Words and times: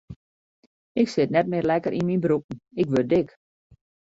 Ik 1.01 1.07
sit 1.13 1.33
net 1.35 1.45
mear 1.51 1.65
lekker 1.71 1.93
yn 1.99 2.07
myn 2.07 2.23
broeken, 2.25 2.55
ik 2.81 2.87
wurd 2.93 3.09
dik. 3.15 3.29